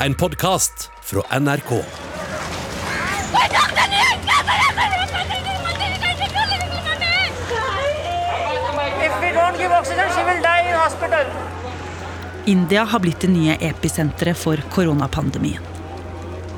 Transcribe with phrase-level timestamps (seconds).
[0.00, 1.70] En podkast fra NRK.
[12.44, 15.62] India har blitt det nye episenteret for koronapandemien.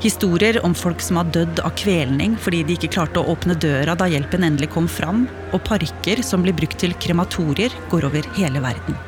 [0.03, 3.95] Historier om folk som har dødd av kvelning fordi de ikke klarte å åpne døra
[3.95, 8.67] da hjelpen endelig kom fram, og parker som blir brukt til krematorier, går over hele
[8.67, 8.99] verden.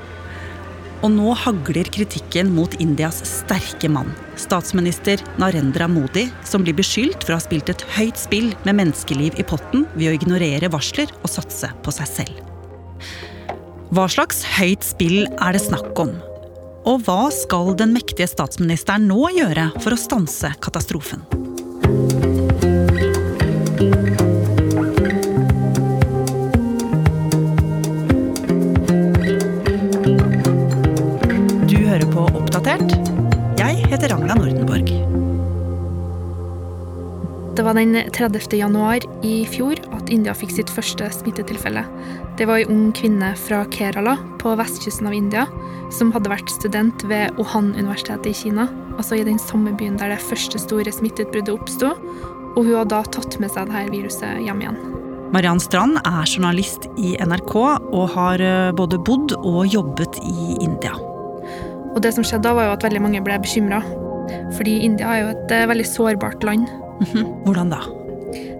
[1.02, 7.34] Og nå hagler kritikken mot Indias sterke mann, statsminister Narendra Modi, som blir beskyldt for
[7.34, 11.34] å ha spilt et høyt spill med menneskeliv i potten ved å ignorere varsler og
[11.34, 12.48] satse på seg selv.
[13.92, 16.14] Hva slags høyt spill er det snakk om?
[16.86, 21.26] Og hva skal den mektige statsministeren nå gjøre for å stanse katastrofen?
[32.72, 33.10] Oppdatert.
[33.60, 34.88] Jeg heter Ragna Nordenborg.
[37.56, 38.54] Det var den 30.
[38.56, 41.84] januar i fjor at India fikk sitt første smittetilfelle.
[42.40, 45.44] Det var ei ung kvinne fra Kerala på vestkysten av India
[45.92, 50.24] som hadde vært student ved Wuhan-universitetet i Kina, altså i den samme byen der det
[50.24, 51.92] første store smitteutbruddet oppsto,
[52.56, 54.82] og hun hadde da tatt med seg dette viruset hjem igjen.
[55.36, 60.96] Mariann Strand er journalist i NRK og har eh, både bodd og jobbet i India.
[61.92, 63.82] Og det som skjedde da, var jo at veldig mange ble bekymra.
[64.58, 66.70] Fordi India er jo et eh, veldig sårbart land.
[67.02, 67.34] Mhm.
[67.48, 67.82] Hvordan da?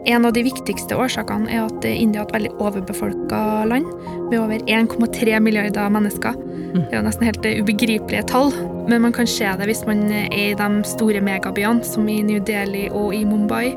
[0.10, 3.86] En av de viktigste årsakene er at India er et veldig overbefolka land,
[4.32, 6.34] med over 1,3 milliarder mennesker.
[6.72, 8.54] Det er jo nesten helt ubegripelige tall,
[8.88, 12.40] men man kan se det hvis man er i de store megabyene, som i New
[12.48, 13.76] Delhi og i Mumbai,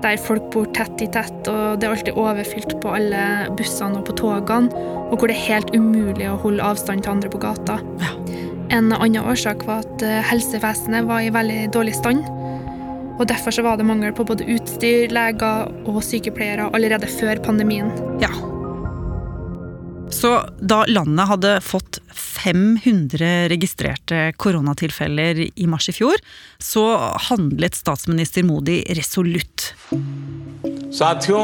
[0.00, 3.22] der folk bor tett i tett, og det er alltid overfylt på alle
[3.58, 4.72] bussene og på togene,
[5.10, 7.78] og hvor det er helt umulig å holde avstand til andre på gata.
[8.00, 8.14] Ja.
[8.73, 12.25] En annen årsak var at eh, helsevesenet var i veldig dårlig stand.
[13.15, 17.93] Og Derfor så var det mangel på både utstyr, leger og sykepleiere allerede før pandemien.
[18.19, 18.31] Ja.
[20.11, 26.19] Så da landet hadde fått 500 registrerte koronatilfeller i mars i fjor,
[26.59, 26.85] så
[27.29, 29.73] handlet statsminister Modi resolutt.
[30.95, 31.43] साथियों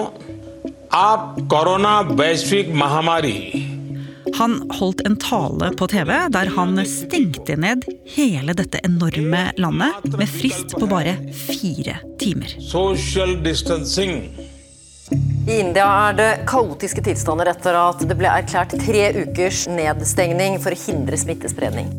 [0.94, 3.38] आप corona वैश्विक महामारी
[4.37, 7.87] han holdt en tale på TV der han stengte ned
[8.17, 12.53] hele dette enorme landet med frist på bare fire timer.
[12.61, 14.21] Social distancing
[15.47, 20.75] i India er det kaotiske tilstander etter at det ble erklært tre ukers nedstengning for
[20.75, 21.93] å hindre smittespredning.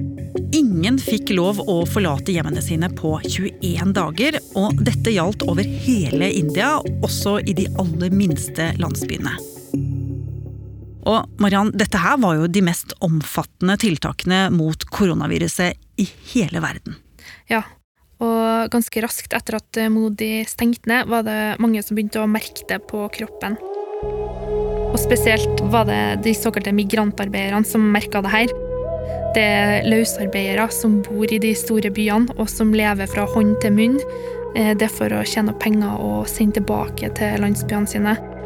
[0.53, 6.29] Ingen fikk lov å forlate hjemmene sine på 21 dager, og dette gjaldt over hele
[6.35, 9.56] India, også i de aller minste landsbyene.
[11.07, 16.97] Og Mariann, dette her var jo de mest omfattende tiltakene mot koronaviruset i hele verden.
[17.47, 17.63] Ja,
[18.23, 22.65] og ganske raskt etter at Modi stengte ned, var det mange som begynte å merke
[22.69, 23.55] det på kroppen.
[24.87, 28.55] Og spesielt var det de såkalte migrantarbeiderne som merka det her.
[29.35, 33.75] Det er løsarbeidere som bor i de store byene, og som lever fra hånd til
[33.77, 33.99] munn.
[34.55, 38.36] Eh, Det er for å tjene penger og sende tilbake til landsbyene sine.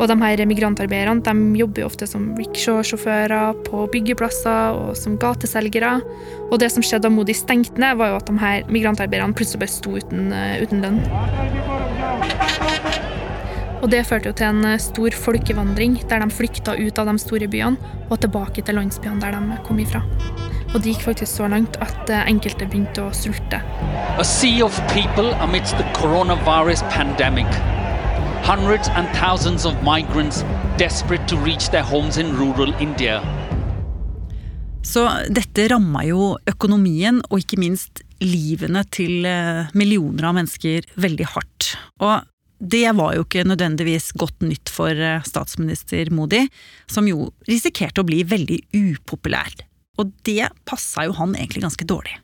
[0.00, 5.98] Og de her migrantarbeiderne de jobber jo ofte som rickshaw-sjåfører på byggeplasser og som gateselgere.
[6.50, 9.62] Og det som skjedde da Modi stengte ned, var jo at de her migrantarbeiderne plutselig
[9.64, 11.00] bare sto uten, eh, uten lønn.
[13.82, 17.18] Og det førte jo til en eh, stor folkevandring, der de flykta ut av de
[17.18, 20.04] store byene og tilbake til landsbyene der de kom ifra.
[20.72, 23.60] Og det gikk faktisk så langt at eh, enkelte begynte å sulte.
[24.16, 27.71] A sea of people amidst the.
[28.42, 30.42] Hundreds and thousands of migrants
[30.76, 33.20] desperate to reach their homes in rural India.
[34.82, 41.28] Så dette ramma jo økonomien, og ikke minst livene til eh, millioner av mennesker veldig
[41.36, 41.68] hardt.
[42.02, 42.26] Og
[42.58, 46.42] det var jo ikke nødvendigvis godt nytt for eh, statsminister Modi,
[46.90, 49.54] som jo risikerte å bli veldig upopulær.
[50.02, 52.18] Og det passa jo han egentlig ganske dårlig.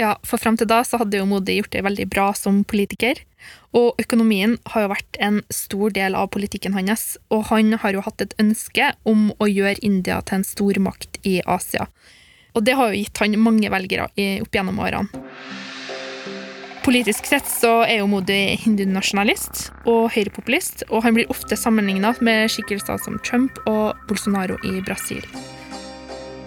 [0.00, 3.20] Ja, for fram til da så hadde jo Modi gjort det veldig bra som politiker.
[3.76, 8.04] Og økonomien har jo vært en stor del av politikken hans, og han har jo
[8.04, 11.88] hatt et ønske om å gjøre India til en stormakt i Asia.
[12.52, 15.24] Og det har jo gitt han mange velgere opp gjennom årene.
[16.82, 22.50] Politisk sett så er jo Modi hindunasjonalist og høyrepopulist, og han blir ofte sammenligna med
[22.50, 25.22] skikkelser som Trump og Bolsonaro i Brasil.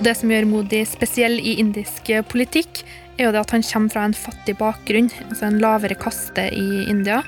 [0.03, 2.83] Det som gjør Modi spesiell i indisk politikk,
[3.15, 6.83] er jo det at han kommer fra en fattig bakgrunn, altså en lavere kaste i
[6.92, 7.21] India.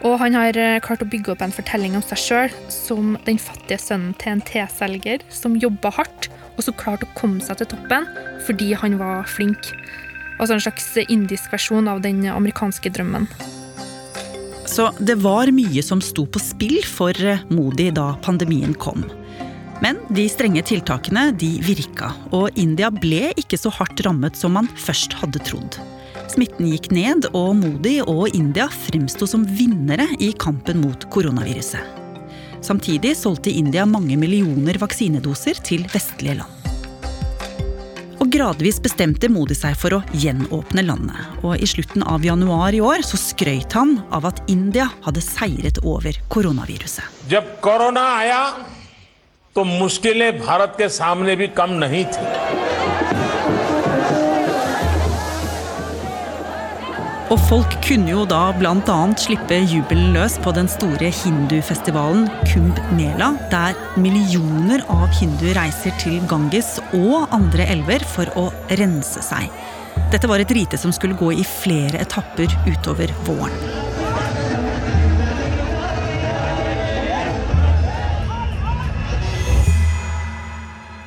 [0.00, 3.38] Og han har eh, klart å bygge opp en fortelling om seg sjøl som den
[3.40, 7.70] fattige sønnen til en teselger som jobba hardt, og som klarte å komme seg til
[7.74, 8.08] toppen
[8.46, 9.70] fordi han var flink.
[10.40, 13.28] Altså en slags indisk versjon av den amerikanske drømmen.
[14.70, 17.12] Så det var mye som sto på spill for
[17.52, 19.04] Modi da pandemien kom.
[19.80, 24.68] Men de strenge tiltakene de virka, og India ble ikke så hardt rammet som man
[24.76, 25.78] først hadde trodd.
[26.30, 31.98] Smitten gikk ned, og Modi og India fremsto som vinnere i kampen mot koronaviruset.
[32.60, 36.56] Samtidig solgte India mange millioner vaksinedoser til vestlige land.
[38.20, 41.16] Og Gradvis bestemte Modi seg for å gjenåpne landet.
[41.42, 45.80] og I slutten av januar i år så skrøyt han av at India hadde seiret
[45.82, 47.04] over koronaviruset.
[47.30, 48.42] korona corona aya,
[49.55, 52.25] तो मुश्किलें भारत के सामने भी कम नहीं थी
[57.33, 58.97] Og folk kunne jo da bl.a.
[59.17, 66.19] slippe jubelen løs på den store hindufestivalen Kumbh Mela, der millioner av hinduer reiser til
[66.29, 68.45] Ganges og andre elver for å
[68.77, 69.49] rense seg.
[70.13, 73.88] Dette var et rite som skulle gå i flere etapper utover våren.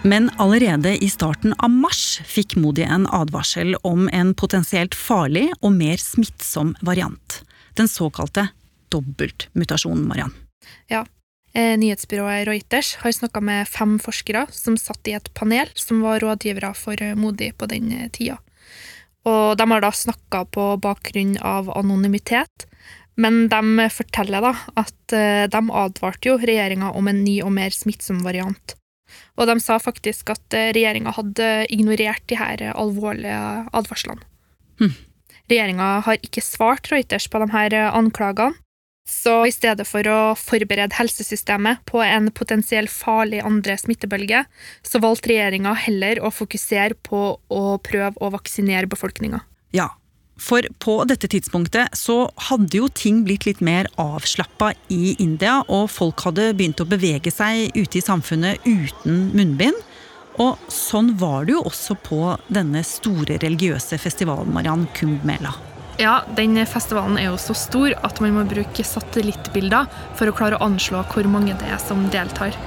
[0.05, 5.71] Men allerede i starten av mars fikk Modi en advarsel om en potensielt farlig og
[5.77, 7.37] mer smittsom variant.
[7.79, 8.49] Den såkalte
[8.91, 10.35] dobbeltmutasjonen, Mariann.
[10.91, 11.05] Ja.
[11.55, 16.19] Eh, Nyhetsbyrået Reuters har snakka med fem forskere som satt i et panel som var
[16.19, 18.41] rådgivere for eh, Modi på den eh, tida.
[19.23, 22.67] Og de har da snakka på bakgrunn av anonymitet,
[23.15, 24.51] men de forteller da
[24.81, 25.13] at
[25.53, 28.75] de advarte jo regjeringa om en ny og mer smittsom variant.
[29.37, 33.39] Og de sa faktisk at regjeringa hadde ignorert de her alvorlige
[33.73, 34.21] advarslene.
[34.81, 34.93] Hm.
[35.51, 38.55] Regjeringa har ikke svart Reuters på de her anklagene,
[39.03, 44.45] så i stedet for å forberede helsesystemet på en potensiell farlig andre smittebølge,
[44.79, 49.41] så valgte regjeringa heller å fokusere på å prøve å vaksinere befolkninga.
[49.75, 49.89] Ja,
[50.39, 55.91] for på dette tidspunktet så hadde jo ting blitt litt mer avslappa i India, og
[55.93, 59.77] folk hadde begynt å bevege seg ute i samfunnet uten munnbind.
[60.41, 65.53] Og sånn var det jo også på denne store religiøse festivalen, Mariann Kumbh Mela.
[66.01, 69.85] Ja, den festivalen er jo så stor at man må bruke satellittbilder
[70.17, 72.57] for å klare å anslå hvor mange det er som deltar.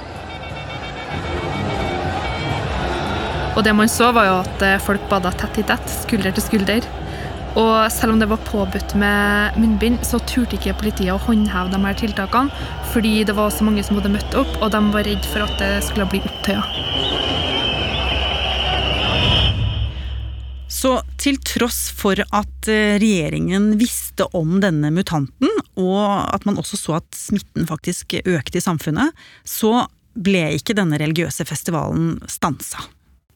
[3.56, 6.86] Og det man så, var jo at folk bada tett i tett, skulder til skulder.
[7.56, 11.80] Og selv om det var påbudt med munnbind, så turte ikke politiet å håndheve de
[11.86, 15.24] her tiltakene, fordi det var så mange som hadde møtt opp, og de var redd
[15.32, 17.24] for at det skulle bli opptøyer.
[20.76, 25.48] Så til tross for at eh, regjeringen visste om denne mutanten,
[25.80, 26.02] og
[26.34, 29.16] at man også så at smitten faktisk økte i samfunnet,
[29.48, 32.84] så ble ikke denne religiøse festivalen stansa.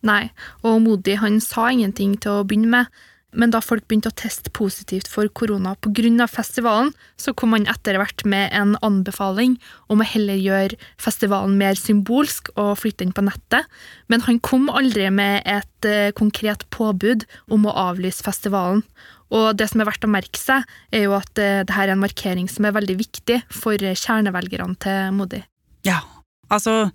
[0.04, 0.28] Nei,
[0.64, 3.00] og Modi han sa ingenting til å begynne med,
[3.32, 6.26] men da folk begynte å teste positivt for korona pga.
[6.26, 11.74] festivalen, så kom han etter hvert med en anbefaling om å heller gjøre festivalen mer
[11.74, 13.66] symbolsk og flytte den på nettet.
[14.08, 18.82] Men han kom aldri med et eh, konkret påbud om å avlyse festivalen.
[19.30, 22.02] Og det som er verdt å merke seg, er jo at eh, dette er en
[22.02, 25.44] markering som er veldig viktig for kjernevelgerne til Modi.
[25.86, 26.02] Ja,
[26.50, 26.90] altså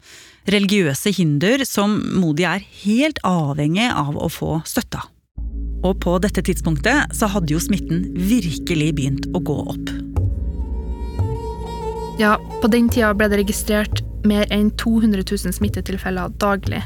[0.52, 5.15] religiøse hinder som Modi er helt avhengig av å få støtte av.
[5.86, 9.94] Og på dette tidspunktet så hadde jo smitten virkelig begynt å gå opp.
[12.18, 16.82] Ja, på den tida ble det registrert mer enn 200 000 smittetilfeller daglig.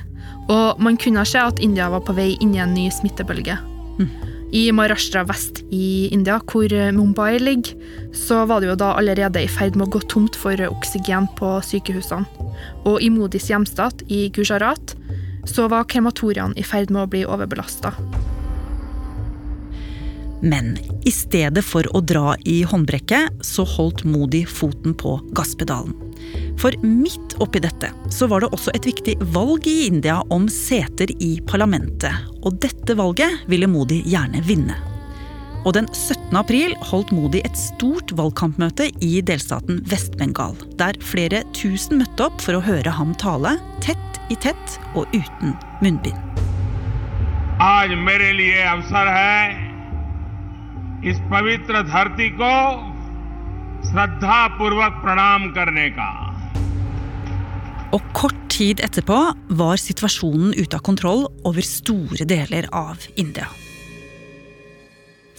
[0.49, 3.55] Og man kunne se at India var på vei inn i en ny smittebølge.
[3.99, 4.09] Mm.
[4.57, 7.75] I Maharashtra vest i India, hvor Mumbai ligger,
[8.17, 11.51] så var det jo da allerede i ferd med å gå tomt for oksygen på
[11.67, 12.25] sykehusene.
[12.89, 14.95] Og i Modis hjemstat, i Gujarat,
[15.45, 17.93] så var krematoriene i ferd med å bli overbelasta.
[20.44, 25.94] Men i stedet for å dra i håndbrekket, så holdt Modi foten på gasspedalen.
[26.60, 31.10] For midt oppi dette så var det også et viktig valg i India om seter
[31.22, 32.28] i parlamentet.
[32.44, 34.76] Og dette valget ville Modi gjerne vinne.
[35.64, 36.36] Og den 17.
[36.36, 40.58] april holdt Modi et stort valgkampmøte i delstaten Vest-Bengal.
[40.80, 45.56] Der flere tusen møtte opp for å høre ham tale, tett i tett og uten
[45.80, 46.20] munnbind.
[47.60, 49.67] आज मेरे लिए अवसर है
[51.10, 52.52] इस पवित्र धरती को
[53.88, 56.10] श्रद्धा पूर्वक प्रणाम करने का
[57.94, 59.18] Og kort tid etterpå
[59.58, 63.46] var situasjonen ute av kontroll over store deler av India.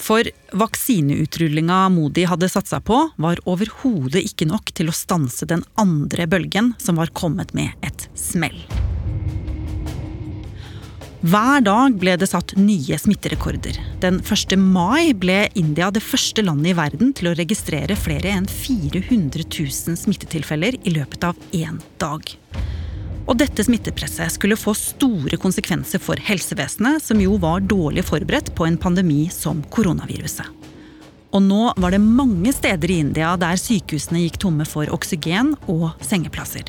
[0.05, 6.27] For vaksineutrullinga Modi hadde satsa på, var overhodet ikke nok til å stanse den andre
[6.27, 8.59] bølgen som var kommet med et smell.
[11.20, 13.76] Hver dag ble det satt nye smitterekorder.
[14.00, 14.54] Den 1.
[14.56, 19.98] mai ble India det første landet i verden til å registrere flere enn 400 000
[20.00, 22.24] smittetilfeller i løpet av én dag.
[23.28, 28.64] Og dette smittepresset skulle få store konsekvenser for helsevesenet, som jo var dårlig forberedt på
[28.64, 30.48] en pandemi som koronaviruset.
[31.36, 35.90] Og nå var det mange steder i India der sykehusene gikk tomme for oksygen og
[36.00, 36.64] sengeplasser.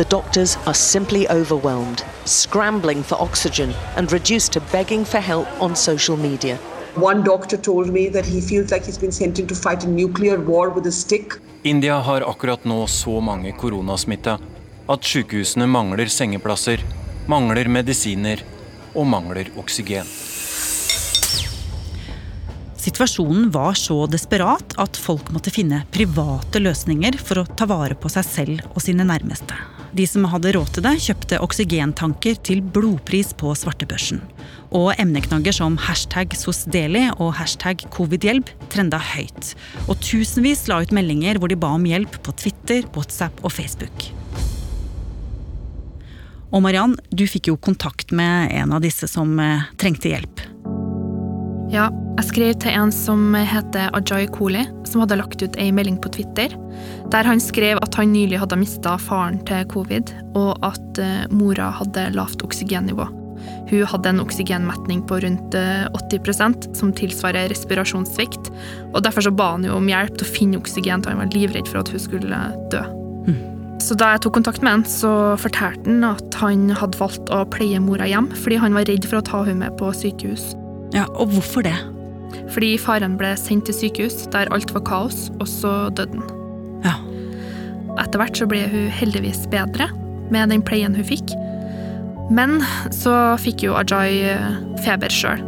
[0.00, 5.76] The doctors are simply overwhelmed, scrambling for oxygen, and reduced to begging for help on
[5.76, 6.58] social media.
[6.96, 9.88] One doctor told me that he feels like he's been sent in to fight a
[9.88, 11.32] nuclear war with a stick.
[11.62, 14.38] India har akkurat nå så mange koronasmitta
[14.88, 16.84] at sykehusene mangler sengeplasser,
[17.26, 18.42] mangler medisiner
[18.94, 20.06] og mangler oksygen.
[22.84, 28.12] Situasjonen var så desperat at folk måtte finne private løsninger for å ta vare på
[28.12, 29.73] seg selv og sine nærmeste.
[29.94, 34.18] De som hadde råd til det, kjøpte oksygentanker til blodpris på svartebørsen.
[34.74, 39.52] Og emneknagger som hashtag SOSDELI og hashtag covidhjelp trenda høyt.
[39.86, 44.08] Og tusenvis la ut meldinger hvor de ba om hjelp på Twitter, WhatsApp og Facebook.
[46.50, 50.53] Og Mariann, du fikk jo kontakt med en av disse som eh, trengte hjelp.
[51.74, 51.88] Ja,
[52.20, 56.12] jeg skrev til en som heter Ajay Koli, som hadde lagt ut ei melding på
[56.14, 56.52] Twitter,
[57.10, 61.72] der han skrev at han nylig hadde mista faren til covid, og at uh, mora
[61.74, 63.08] hadde lavt oksygennivå.
[63.72, 65.58] Hun hadde en oksygenmetning på rundt
[65.98, 68.52] 80 eh, som tilsvarer respirasjonssvikt,
[68.94, 71.34] og derfor så ba han jo om hjelp til å finne oksygen, da han var
[71.34, 72.86] livredd for at hun skulle dø.
[73.26, 73.40] Mm.
[73.82, 77.42] Så da jeg tok kontakt med han, så fortalte han at han hadde valgt å
[77.50, 80.54] pleie mora hjem, fordi han var redd for å ta henne med på sykehus.
[80.94, 81.76] Ja, Og hvorfor det?
[82.54, 86.30] Fordi faren ble sendt til sykehus, der alt var kaos, og så døde han.
[86.84, 86.94] Ja.
[88.02, 89.88] Etter hvert så ble hun heldigvis bedre
[90.34, 91.34] med den pleien hun fikk.
[92.34, 92.60] Men
[92.94, 95.42] så fikk jo Ajay eh, feber sjøl.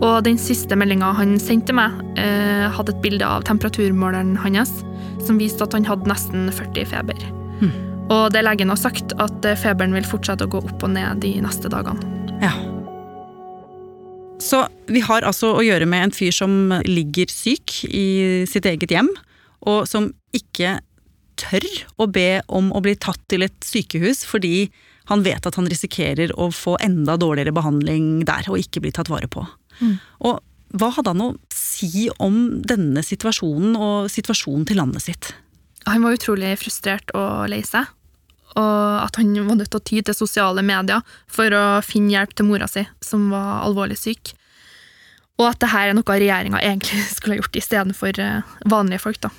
[0.00, 4.72] Og den siste meldinga han sendte meg, eh, hadde et bilde av temperaturmåleren hans,
[5.26, 7.24] som viste at han hadde nesten 40 feber.
[7.60, 7.72] Mm.
[8.10, 11.22] Og det legen har sagt, at eh, feberen vil fortsette å gå opp og ned
[11.24, 12.00] de neste dagene.
[12.40, 12.54] Ja.
[14.50, 18.90] Så vi har altså å gjøre med en fyr som ligger syk i sitt eget
[18.90, 19.10] hjem,
[19.70, 20.80] og som ikke
[21.40, 21.66] tør
[22.00, 24.70] å be om å bli tatt til et sykehus fordi
[25.10, 29.10] han vet at han risikerer å få enda dårligere behandling der og ikke bli tatt
[29.10, 29.42] vare på.
[29.80, 29.96] Mm.
[30.28, 30.40] Og
[30.78, 35.32] hva hadde han å si om denne situasjonen og situasjonen til landet sitt?
[35.88, 37.88] Han var utrolig frustrert og lei seg.
[38.58, 42.34] Og at han var nødt til å ty til sosiale medier for å finne hjelp
[42.36, 44.34] til mora si, som var alvorlig syk.
[45.40, 49.22] Og at dette er noe regjeringa egentlig skulle ha gjort istedenfor eh, vanlige folk.
[49.24, 49.32] da.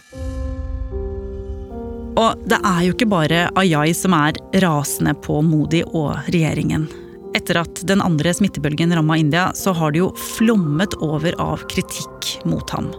[2.22, 6.90] Og det er jo ikke bare Ayai som er rasende på Modi og regjeringen.
[7.38, 12.34] Etter at den andre smittebølgen ramma India, så har det jo flommet over av kritikk
[12.44, 12.90] mot ham.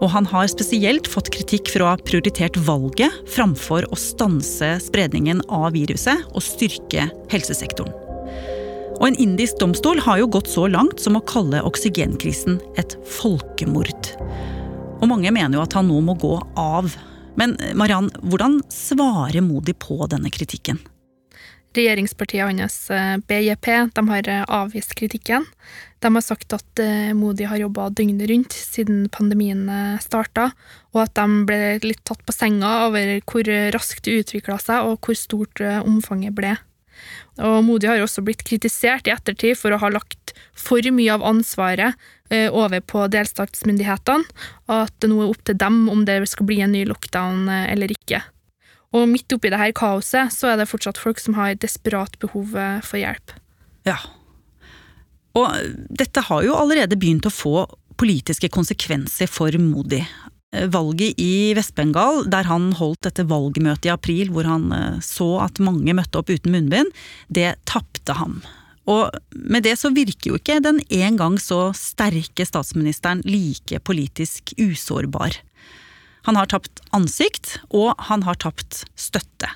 [0.00, 5.44] Og han har spesielt fått kritikk for å ha prioritert valget framfor å stanse spredningen
[5.52, 8.03] av viruset og styrke helsesektoren.
[9.00, 14.12] Og en indisk domstol har jo gått så langt som å kalle oksygenkrisen et folkemord.
[15.00, 16.94] Og mange mener jo at han nå må gå av.
[17.38, 20.78] Men Mariann, hvordan svarer Modi på denne kritikken?
[21.74, 25.42] Regjeringspartiet hans, eh, BJP, de har eh, avvist kritikken.
[25.98, 30.52] De har sagt at eh, Modi har jobba døgnet rundt siden pandemien eh, starta,
[30.94, 35.02] og at de ble litt tatt på senga over hvor raskt det utvikla seg, og
[35.02, 36.54] hvor stort eh, omfanget ble.
[37.42, 41.24] Og Modi har også blitt kritisert i ettertid for å ha lagt for mye av
[41.26, 41.98] ansvaret
[42.56, 44.24] over på delstatsmyndighetene,
[44.66, 47.50] og at det nå er opp til dem om det skal bli en ny lockdown
[47.52, 48.22] eller ikke.
[48.96, 52.98] Og midt oppi dette kaoset så er det fortsatt folk som har desperat behov for
[52.98, 53.36] hjelp.
[53.86, 53.98] Ja,
[55.34, 55.50] og
[55.90, 57.64] dette har jo allerede begynt å få
[57.98, 60.00] politiske konsekvenser for Modi.
[60.72, 65.62] Valget i Vest-Bengal, der han holdt dette valgmøtet i april hvor han eh, så at
[65.62, 66.92] mange møtte opp uten munnbind,
[67.28, 68.38] det tapte ham.
[68.90, 74.52] Og med det så virker jo ikke den en gang så sterke statsministeren like politisk
[74.60, 75.40] usårbar.
[76.28, 79.50] Han har tapt ansikt, og han har tapt støtte.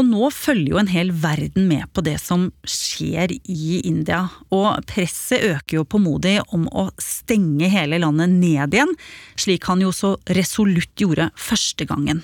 [0.00, 4.80] Og nå følger jo en hel verden med på det som skjer i India, og
[4.88, 8.94] presset øker jo på Modi om å stenge hele landet ned igjen,
[9.36, 12.22] slik han jo så resolutt gjorde første gangen.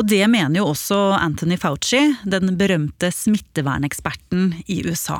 [0.00, 5.18] Og det mener jo også Anthony Fauci, den berømte smitteverneksperten i USA.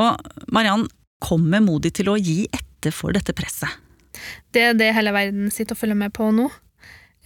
[0.00, 0.88] Og Mariann,
[1.20, 3.68] kommer Modi til å gi etter for dette presset?
[4.56, 6.48] Det er det hele verden sitter og følger med på nå.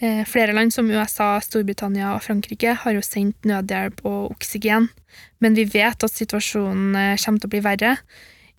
[0.03, 4.89] Eh, flere land som USA, Storbritannia og Frankrike har jo sendt nødhjelp og oksygen,
[5.39, 7.93] men vi vet at situasjonen eh, kommer til å bli verre.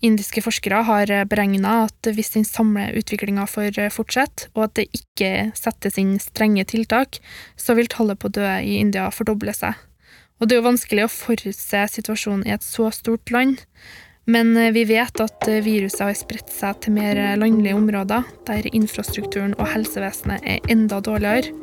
[0.05, 5.51] Indiske forskere har beregna at hvis den samme utviklinga får fortsette, og at det ikke
[5.57, 7.19] settes inn strenge tiltak,
[7.55, 9.79] så vil tallet på døde i India fordoble seg.
[10.39, 13.63] Og det er jo vanskelig å forutse situasjonen i et så stort land,
[14.25, 19.69] men vi vet at viruset har spredt seg til mer landlige områder, der infrastrukturen og
[19.69, 21.53] helsevesenet er enda dårligere,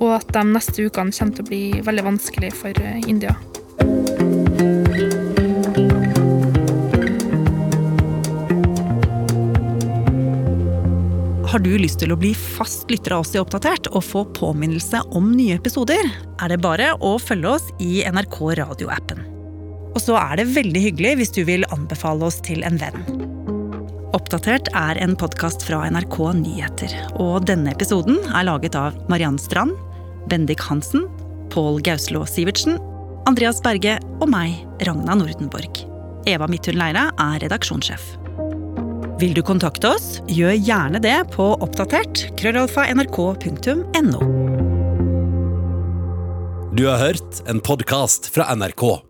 [0.00, 3.36] og at de neste ukene kommer til å bli veldig vanskelig for India.
[11.50, 15.00] Har du lyst til å bli fast lytter av oss i Oppdatert og få påminnelse
[15.18, 16.06] om nye episoder,
[16.38, 19.29] er det bare å følge oss i NRK radioappen.
[19.94, 23.02] Og så er det veldig hyggelig hvis du vil anbefale oss til en venn.
[24.16, 29.76] Oppdatert er en podkast fra NRK Nyheter, og denne episoden er laget av Mariann Strand,
[30.30, 31.06] Bendik Hansen,
[31.54, 32.78] Pål Gauslå Sivertsen,
[33.30, 34.56] Andreas Berge og meg,
[34.86, 35.84] Ragna Nordenborg.
[36.30, 38.16] Eva Midthun Leira er redaksjonssjef.
[39.20, 44.22] Vil du kontakte oss, gjør gjerne det på oppdatert krøllalfa nrk.no.
[46.74, 49.09] Du har hørt en podkast fra NRK.